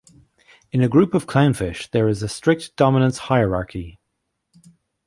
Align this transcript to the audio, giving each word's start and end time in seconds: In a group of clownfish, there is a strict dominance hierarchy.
In 0.71 0.81
a 0.81 0.89
group 0.89 1.13
of 1.13 1.27
clownfish, 1.27 1.91
there 1.91 2.07
is 2.07 2.23
a 2.23 2.27
strict 2.27 2.75
dominance 2.75 3.19
hierarchy. 3.19 3.99